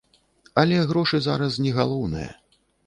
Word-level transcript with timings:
Але 0.61 0.79
грошы 0.93 1.21
зараз 1.27 1.61
не 1.67 1.77
галоўнае. 1.79 2.29